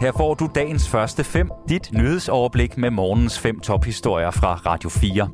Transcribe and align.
Her 0.00 0.12
får 0.12 0.34
du 0.34 0.48
dagens 0.54 0.88
første 0.88 1.24
fem, 1.24 1.50
dit 1.68 1.92
nyhedsoverblik 1.92 2.78
med 2.78 2.90
morgens 2.90 3.38
fem 3.38 3.60
tophistorier 3.60 4.30
fra 4.30 4.54
Radio 4.54 4.90
4. 4.90 5.28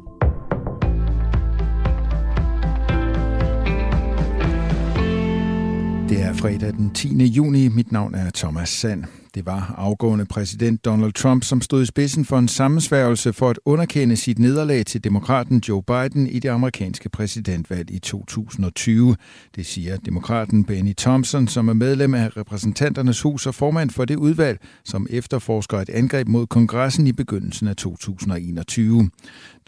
Det 6.08 6.22
er 6.22 6.32
fredag 6.32 6.72
den 6.72 6.90
10. 6.90 7.24
juni. 7.24 7.68
Mit 7.68 7.92
navn 7.92 8.14
er 8.14 8.30
Thomas 8.30 8.68
Sand. 8.68 9.04
Det 9.36 9.46
var 9.46 9.74
afgående 9.78 10.24
præsident 10.24 10.84
Donald 10.84 11.12
Trump, 11.12 11.44
som 11.44 11.60
stod 11.60 11.82
i 11.82 11.86
spidsen 11.86 12.24
for 12.24 12.38
en 12.38 12.48
sammensværgelse 12.48 13.32
for 13.32 13.50
at 13.50 13.58
underkende 13.64 14.16
sit 14.16 14.38
nederlag 14.38 14.86
til 14.86 15.04
demokraten 15.04 15.62
Joe 15.68 15.82
Biden 15.82 16.26
i 16.26 16.38
det 16.38 16.48
amerikanske 16.48 17.08
præsidentvalg 17.08 17.90
i 17.90 17.98
2020. 17.98 19.16
Det 19.56 19.66
siger 19.66 19.96
demokraten 19.96 20.64
Benny 20.64 20.94
Thompson, 20.98 21.48
som 21.48 21.68
er 21.68 21.72
medlem 21.72 22.14
af 22.14 22.36
repræsentanternes 22.36 23.22
hus 23.22 23.46
og 23.46 23.54
formand 23.54 23.90
for 23.90 24.04
det 24.04 24.16
udvalg, 24.16 24.60
som 24.84 25.06
efterforsker 25.10 25.78
et 25.78 25.88
angreb 25.88 26.28
mod 26.28 26.46
kongressen 26.46 27.06
i 27.06 27.12
begyndelsen 27.12 27.68
af 27.68 27.76
2021. 27.76 29.10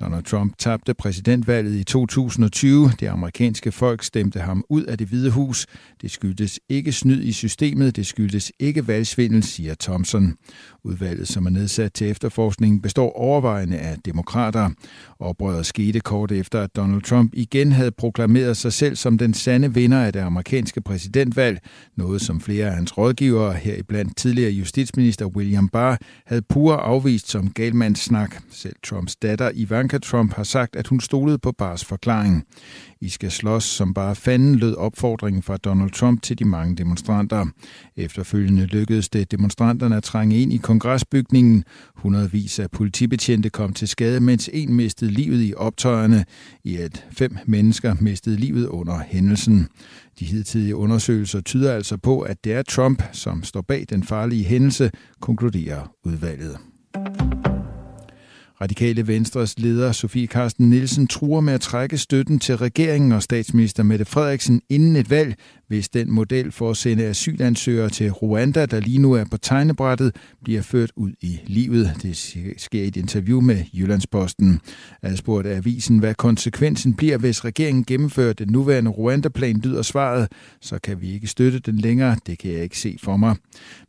Donald 0.01 0.25
Trump 0.25 0.59
tabte 0.59 0.95
præsidentvalget 0.95 1.75
i 1.75 1.85
2020. 1.85 2.91
Det 3.01 3.07
amerikanske 3.07 3.73
folk 3.73 4.03
stemte 4.03 4.41
ham 4.41 4.65
ud 4.69 4.83
af 4.83 4.99
det 4.99 5.09
hvide 5.09 5.31
hus. 5.31 5.67
Det 6.03 6.11
skyldtes 6.11 6.61
ikke 6.69 6.93
snyd 6.93 7.23
i 7.23 7.33
systemet, 7.33 7.97
det 7.97 8.07
skyldtes 8.07 8.53
ikke 8.59 8.87
valgsvindel, 8.87 9.43
siger 9.59 9.75
Thompson. 9.81 10.35
Udvalget, 10.85 11.29
som 11.29 11.47
er 11.47 11.51
nedsat 11.51 11.93
til 11.93 12.11
efterforskningen, 12.11 12.83
består 12.83 13.13
overvejende 13.13 13.79
af 13.79 13.97
demokrater. 14.05 14.71
Oprøret 15.19 15.67
skete 15.67 16.01
kort 16.01 16.33
efter, 16.33 16.63
at 16.63 16.77
Donald 16.77 17.03
Trump 17.03 17.33
igen 17.35 17.73
havde 17.73 17.91
proklameret 17.91 18.57
sig 18.57 18.73
selv 18.73 18.97
som 18.97 19.19
den 19.19 19.35
sande 19.35 19.75
vinder 19.75 20.01
af 20.03 20.13
det 20.13 20.21
amerikanske 20.21 20.81
præsidentvalg, 20.81 21.61
noget 21.97 22.21
som 22.21 22.41
flere 22.41 22.67
af 22.67 22.75
hans 22.75 22.99
rådgivere, 22.99 23.55
heriblandt 23.55 24.17
tidligere 24.17 24.51
justitsminister 24.51 25.27
William 25.27 25.69
Barr, 25.69 25.99
havde 26.27 26.43
pure 26.43 26.77
afvist 26.77 27.31
som 27.31 27.51
galmandssnak. 27.51 28.37
Selv 28.51 28.77
Trumps 28.85 29.17
datter 29.17 29.51
Ivanka 29.55 29.99
Trump 29.99 30.35
har 30.35 30.45
sagt, 30.45 30.77
at 30.77 30.87
hun 30.87 31.01
stolede 31.01 31.39
på 31.39 31.53
Barrs 31.53 31.85
forklaring. 31.85 32.45
I 33.01 33.09
skal 33.09 33.31
slås 33.31 33.65
som 33.65 33.95
bare 33.95 34.15
fanden, 34.15 34.55
lød 34.55 34.75
opfordringen 34.75 35.43
fra 35.43 35.57
Donald 35.57 35.91
Trump 35.91 36.23
til 36.23 36.39
de 36.39 36.45
mange 36.45 36.77
demonstranter. 36.77 37.47
Efterfølgende 37.97 38.67
lykkedes 38.67 39.09
det 39.09 39.31
demonstranterne 39.49 39.97
at 39.97 40.03
trænge 40.03 40.41
ind 40.43 40.53
i 40.53 40.57
kongresbygningen. 40.57 41.65
Hundredvis 41.97 42.59
af 42.59 42.71
politibetjente 42.71 43.51
kom 43.51 43.73
til 43.73 43.89
skade, 43.89 44.21
mens 44.21 44.51
en 44.53 44.75
mistede 44.75 45.11
livet 45.11 45.43
i 45.43 45.55
optøjerne. 45.57 46.25
I 46.65 46.77
at 46.77 47.07
fem 47.13 47.37
mennesker 47.47 47.95
mistede 48.01 48.37
livet 48.37 48.67
under 48.67 48.99
hændelsen. 49.07 49.69
De 50.21 50.25
hidtidige 50.25 50.77
undersøgelser 50.77 51.41
tyder 51.41 51.73
altså 51.73 51.97
på, 51.97 52.21
at 52.21 52.45
det 52.45 52.53
er 52.53 52.63
Trump, 52.63 53.03
som 53.13 53.43
står 53.43 53.61
bag 53.61 53.87
den 53.91 54.03
farlige 54.03 54.45
hændelse, 54.45 54.91
konkluderer 55.21 55.91
udvalget. 56.05 56.57
Radikale 58.61 59.07
Venstres 59.07 59.59
leder 59.59 59.93
Sofie 59.93 60.27
Karsten 60.27 60.71
Nielsen 60.71 61.07
truer 61.07 61.41
med 61.41 61.53
at 61.53 61.61
trække 61.61 61.99
støtten 61.99 62.39
til 62.39 62.57
regeringen 62.57 63.13
og 63.13 63.23
statsminister 63.23 63.83
Mette 63.83 64.05
Frederiksen 64.05 64.61
inden 64.69 64.97
et 64.97 65.11
valg, 65.11 65.35
hvis 65.69 65.89
den 65.89 66.11
model 66.11 66.53
for 66.53 66.71
at 66.71 66.77
sende 66.77 67.05
asylansøgere 67.05 67.89
til 67.89 68.13
Rwanda, 68.13 68.67
der 68.67 68.81
lige 68.81 68.99
nu 68.99 69.13
er 69.13 69.25
på 69.31 69.37
tegnebrættet, 69.37 70.17
bliver 70.45 70.63
ført 70.63 70.91
ud 70.97 71.13
i 71.21 71.41
livet. 71.47 71.93
Det 72.03 72.17
sker 72.57 72.83
i 72.83 72.89
et 72.89 72.97
interview 72.97 73.41
med 73.41 73.65
Jyllandsposten. 73.73 74.61
Adspurgt 75.03 75.47
af 75.47 75.57
avisen, 75.57 75.99
hvad 75.99 76.15
konsekvensen 76.15 76.95
bliver, 76.95 77.19
hvis 77.19 77.45
regeringen 77.45 77.85
gennemfører 77.85 78.33
den 78.33 78.49
nuværende 78.49 78.91
Rwanda-plan, 78.91 79.61
lyder 79.65 79.83
svaret, 79.83 80.29
så 80.61 80.79
kan 80.79 81.01
vi 81.01 81.13
ikke 81.13 81.27
støtte 81.27 81.59
den 81.59 81.79
længere. 81.79 82.17
Det 82.27 82.39
kan 82.39 82.53
jeg 82.53 82.63
ikke 82.63 82.79
se 82.79 82.97
for 83.03 83.17
mig. 83.17 83.37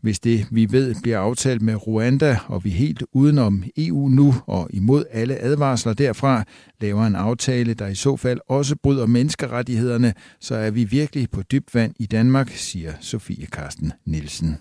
Hvis 0.02 0.20
det, 0.20 0.48
vi 0.52 0.72
ved, 0.72 0.96
bliver 1.04 1.20
aftalt 1.20 1.62
med 1.62 1.88
Rwanda, 1.88 2.38
og 2.48 2.64
vi 2.64 2.70
helt 2.70 3.04
udenom 3.14 3.64
EU 3.78 4.10
nu 4.10 4.36
og 4.48 4.70
imod 4.74 5.04
alle 5.12 5.38
advarsler 5.38 5.94
derfra, 5.94 6.44
laver 6.82 7.06
en 7.06 7.16
aftale, 7.16 7.74
der 7.74 7.88
i 7.88 7.96
så 7.96 8.18
fald 8.18 8.40
også 8.50 8.76
bryder 8.84 9.06
menneskerettighederne, 9.06 10.14
så 10.40 10.56
er 10.56 10.72
vi 10.72 10.84
virkelig 10.84 11.30
på 11.32 11.42
dybt 11.42 11.69
vand 11.76 11.96
i 12.00 12.06
Danmark, 12.06 12.50
siger 12.50 12.94
Sofie 13.00 13.46
Karsten 13.46 13.94
Nielsen. 14.06 14.58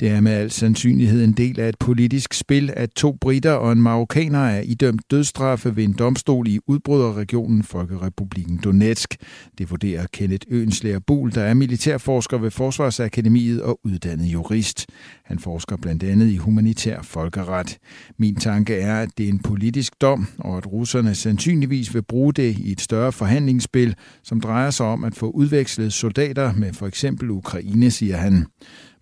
Det 0.00 0.08
er 0.08 0.20
med 0.20 0.32
al 0.32 0.50
sandsynlighed 0.50 1.24
en 1.24 1.32
del 1.32 1.60
af 1.60 1.68
et 1.68 1.78
politisk 1.78 2.34
spil, 2.34 2.72
at 2.76 2.90
to 2.90 3.12
britter 3.20 3.52
og 3.52 3.72
en 3.72 3.82
marokkaner 3.82 4.38
er 4.38 4.60
idømt 4.60 5.10
dødstraffe 5.10 5.76
ved 5.76 5.84
en 5.84 5.92
domstol 5.92 6.48
i 6.48 6.58
udbryderregionen 6.66 7.62
Folkerepubliken 7.62 8.60
Donetsk. 8.64 9.16
Det 9.58 9.70
vurderer 9.70 10.06
Kenneth 10.12 10.46
Øenslæger 10.50 10.98
Bul, 11.06 11.34
der 11.34 11.42
er 11.42 11.54
militærforsker 11.54 12.38
ved 12.38 12.50
Forsvarsakademiet 12.50 13.62
og 13.62 13.80
uddannet 13.84 14.24
jurist. 14.24 14.86
Han 15.24 15.38
forsker 15.38 15.76
blandt 15.76 16.02
andet 16.02 16.30
i 16.30 16.36
humanitær 16.36 17.02
folkeret. 17.02 17.78
Min 18.18 18.36
tanke 18.36 18.74
er, 18.74 19.02
at 19.02 19.08
det 19.18 19.24
er 19.24 19.30
en 19.30 19.38
politisk 19.38 19.92
dom, 20.00 20.26
og 20.38 20.56
at 20.56 20.72
russerne 20.72 21.14
sandsynligvis 21.14 21.94
vil 21.94 22.02
bruge 22.02 22.32
det 22.32 22.58
i 22.58 22.72
et 22.72 22.80
større 22.80 23.12
forhandlingsspil, 23.12 23.94
som 24.22 24.40
drejer 24.40 24.70
sig 24.70 24.86
om 24.86 25.04
at 25.04 25.14
få 25.14 25.30
udvekslet 25.30 25.92
soldater 25.92 26.52
med 26.52 26.72
for 26.72 26.86
eksempel 26.86 27.30
Ukraine, 27.30 27.90
siger 27.90 28.16
han. 28.16 28.46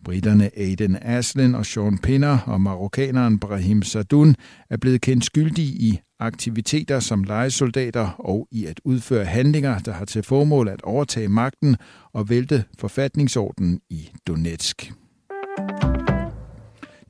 Britterne 0.08 0.50
Aiden 0.58 0.98
Aslin 1.02 1.54
og 1.54 1.66
Sean 1.66 1.98
Pinner 1.98 2.38
og 2.46 2.60
marokkaneren 2.60 3.38
Brahim 3.38 3.82
Sadoun 3.82 4.36
er 4.70 4.76
blevet 4.76 5.00
kendt 5.00 5.24
skyldige 5.24 5.68
i 5.68 6.00
aktiviteter 6.20 7.00
som 7.00 7.24
legesoldater 7.24 8.08
og 8.18 8.48
i 8.50 8.64
at 8.66 8.80
udføre 8.84 9.24
handlinger, 9.24 9.78
der 9.78 9.92
har 9.92 10.04
til 10.04 10.22
formål 10.22 10.68
at 10.68 10.82
overtage 10.82 11.28
magten 11.28 11.76
og 12.12 12.28
vælte 12.28 12.64
forfatningsordenen 12.78 13.80
i 13.90 14.10
Donetsk. 14.26 14.92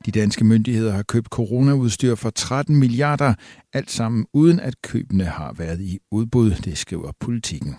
De 0.05 0.11
danske 0.11 0.45
myndigheder 0.45 0.91
har 0.91 1.03
købt 1.03 1.27
coronaudstyr 1.27 2.15
for 2.15 2.29
13 2.29 2.75
milliarder, 2.75 3.33
alt 3.73 3.91
sammen 3.91 4.25
uden 4.33 4.59
at 4.59 4.81
købene 4.81 5.23
har 5.23 5.53
været 5.53 5.81
i 5.81 5.99
udbud, 6.11 6.51
det 6.51 6.77
skriver 6.77 7.11
politikken. 7.19 7.75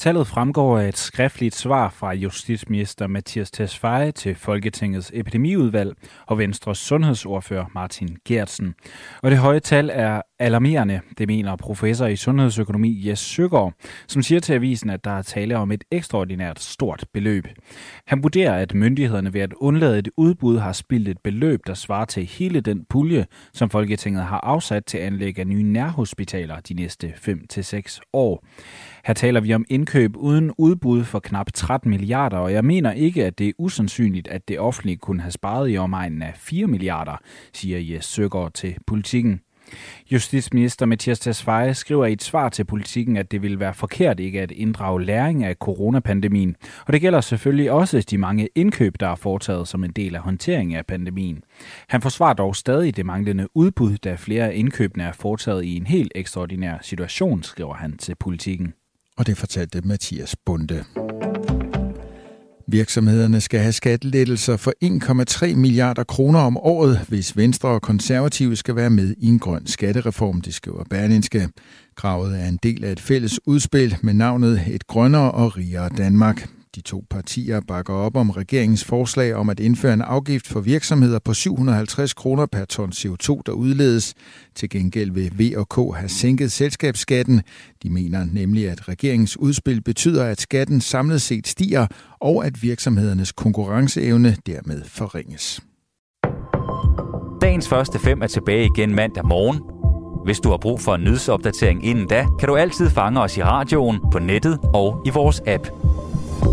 Tallet 0.00 0.26
fremgår 0.26 0.78
af 0.78 0.88
et 0.88 0.98
skriftligt 0.98 1.54
svar 1.54 1.90
fra 1.90 2.12
justitsminister 2.12 3.06
Mathias 3.06 3.50
Tesfaye 3.50 4.12
til 4.12 4.34
Folketingets 4.34 5.10
epidemiudvalg 5.14 5.96
og 6.26 6.38
Venstres 6.38 6.78
sundhedsordfører 6.78 7.64
Martin 7.74 8.16
Gertsen. 8.24 8.74
Og 9.22 9.30
det 9.30 9.38
høje 9.38 9.60
tal 9.60 9.90
er 9.92 10.22
alarmerende, 10.38 11.00
det 11.18 11.28
mener 11.28 11.56
professor 11.56 12.06
i 12.06 12.16
sundhedsøkonomi 12.16 13.08
Jes 13.08 13.18
Søgaard, 13.18 13.72
som 14.06 14.22
siger 14.22 14.40
til 14.40 14.52
avisen, 14.52 14.90
at 14.90 15.04
der 15.04 15.10
er 15.10 15.22
tale 15.22 15.56
om 15.56 15.72
et 15.72 15.84
ekstraordinært 15.90 16.60
stort 16.60 17.04
beløb. 17.12 17.46
Han 18.06 18.22
vurderer, 18.22 18.54
at 18.54 18.74
myndighederne 18.74 19.34
ved 19.34 19.40
at 19.40 19.52
undlade 19.52 19.98
et 19.98 20.08
udbud 20.16 20.58
har 20.58 20.72
spildt 20.72 21.08
et 21.08 21.18
beløb, 21.24 21.60
der 21.66 21.74
svarer 21.74 22.04
til 22.04 22.24
hele 22.24 22.60
den 22.60 22.84
pulje, 22.90 23.26
som 23.52 23.70
Folketinget 23.70 24.22
har 24.22 24.40
afsat 24.40 24.84
til 24.84 24.98
anlæg 24.98 25.38
af 25.38 25.46
nye 25.46 25.62
nærhospitaler 25.62 26.60
de 26.60 26.74
næste 26.74 27.14
5-6 27.16 28.00
år. 28.12 28.44
Her 29.04 29.14
taler 29.14 29.40
vi 29.40 29.54
om 29.54 29.64
indkøb 29.68 29.89
uden 30.16 30.52
udbud 30.58 31.04
for 31.04 31.18
knap 31.18 31.52
13 31.54 31.90
milliarder, 31.90 32.36
og 32.36 32.52
jeg 32.52 32.64
mener 32.64 32.92
ikke, 32.92 33.24
at 33.24 33.38
det 33.38 33.48
er 33.48 33.52
usandsynligt, 33.58 34.28
at 34.28 34.48
det 34.48 34.60
offentlige 34.60 34.96
kunne 34.96 35.22
have 35.22 35.32
sparet 35.32 35.70
i 35.70 35.76
omegnen 35.76 36.22
af 36.22 36.32
4 36.36 36.66
milliarder, 36.66 37.16
siger 37.52 37.78
Jes 37.78 38.04
Søgaard 38.04 38.52
til 38.52 38.76
politikken. 38.86 39.40
Justitsminister 40.12 40.86
Mathias 40.86 41.20
Tesfaye 41.20 41.74
skriver 41.74 42.06
i 42.06 42.12
et 42.12 42.22
svar 42.22 42.48
til 42.48 42.64
politikken, 42.64 43.16
at 43.16 43.30
det 43.30 43.42
vil 43.42 43.60
være 43.60 43.74
forkert 43.74 44.20
ikke 44.20 44.40
at 44.40 44.50
inddrage 44.50 45.04
læring 45.04 45.44
af 45.44 45.54
coronapandemien. 45.54 46.56
Og 46.86 46.92
det 46.92 47.00
gælder 47.00 47.20
selvfølgelig 47.20 47.70
også 47.70 48.06
de 48.10 48.18
mange 48.18 48.48
indkøb, 48.54 48.94
der 49.00 49.08
er 49.08 49.14
foretaget 49.14 49.68
som 49.68 49.84
en 49.84 49.90
del 49.90 50.14
af 50.14 50.20
håndteringen 50.20 50.76
af 50.76 50.86
pandemien. 50.86 51.42
Han 51.88 52.02
forsvarer 52.02 52.34
dog 52.34 52.56
stadig 52.56 52.96
det 52.96 53.06
manglende 53.06 53.48
udbud, 53.54 53.96
da 53.96 54.14
flere 54.14 54.50
af 54.50 54.52
indkøbene 54.54 55.04
er 55.04 55.12
foretaget 55.12 55.64
i 55.64 55.76
en 55.76 55.86
helt 55.86 56.12
ekstraordinær 56.14 56.78
situation, 56.82 57.42
skriver 57.42 57.74
han 57.74 57.96
til 57.96 58.14
politikken 58.14 58.74
og 59.20 59.26
det 59.26 59.38
fortalte 59.38 59.80
Mathias 59.84 60.36
Bunde. 60.46 60.84
Virksomhederne 62.68 63.40
skal 63.40 63.60
have 63.60 63.72
skattelettelser 63.72 64.56
for 64.56 64.72
1,3 65.52 65.56
milliarder 65.56 66.04
kroner 66.04 66.40
om 66.40 66.56
året, 66.56 67.00
hvis 67.08 67.36
Venstre 67.36 67.68
og 67.68 67.82
Konservative 67.82 68.56
skal 68.56 68.76
være 68.76 68.90
med 68.90 69.14
i 69.18 69.26
en 69.26 69.38
grøn 69.38 69.66
skattereform, 69.66 70.40
det 70.40 70.54
skriver 70.54 70.84
Berlinske. 70.90 71.48
Kravet 71.96 72.40
er 72.40 72.48
en 72.48 72.58
del 72.62 72.84
af 72.84 72.92
et 72.92 73.00
fælles 73.00 73.40
udspil 73.46 73.96
med 74.02 74.14
navnet 74.14 74.62
Et 74.66 74.86
grønnere 74.86 75.30
og 75.30 75.56
rigere 75.56 75.88
Danmark. 75.88 76.48
De 76.74 76.80
to 76.80 77.04
partier 77.10 77.60
bakker 77.60 77.94
op 77.94 78.16
om 78.16 78.30
regeringens 78.30 78.84
forslag 78.84 79.34
om 79.34 79.50
at 79.50 79.60
indføre 79.60 79.94
en 79.94 80.02
afgift 80.02 80.48
for 80.48 80.60
virksomheder 80.60 81.18
på 81.18 81.34
750 81.34 82.14
kroner 82.14 82.46
per 82.46 82.64
ton 82.64 82.90
CO2, 82.90 83.40
der 83.46 83.52
udledes. 83.52 84.14
Til 84.54 84.70
gengæld 84.70 85.10
vil 85.10 85.38
V 85.38 85.52
og 85.56 85.68
K 85.68 85.96
have 85.98 86.08
sænket 86.08 86.52
selskabsskatten. 86.52 87.42
De 87.82 87.90
mener 87.90 88.26
nemlig, 88.32 88.70
at 88.70 88.88
regeringens 88.88 89.36
udspil 89.36 89.82
betyder, 89.82 90.24
at 90.24 90.40
skatten 90.40 90.80
samlet 90.80 91.22
set 91.22 91.46
stiger, 91.46 91.86
og 92.20 92.46
at 92.46 92.62
virksomhedernes 92.62 93.32
konkurrenceevne 93.32 94.36
dermed 94.46 94.82
forringes. 94.84 95.60
Dagens 97.42 97.68
første 97.68 97.98
fem 97.98 98.22
er 98.22 98.26
tilbage 98.26 98.68
igen 98.76 98.94
mandag 98.94 99.26
morgen. 99.26 99.60
Hvis 100.24 100.40
du 100.40 100.50
har 100.50 100.56
brug 100.56 100.80
for 100.80 100.94
en 100.94 101.04
nyhedsopdatering 101.04 101.86
inden 101.86 102.06
da, 102.06 102.26
kan 102.38 102.48
du 102.48 102.56
altid 102.56 102.90
fange 102.90 103.20
os 103.20 103.36
i 103.36 103.42
radioen, 103.42 103.98
på 104.12 104.18
nettet 104.18 104.58
og 104.74 105.02
i 105.06 105.10
vores 105.10 105.42
app. 105.46 105.89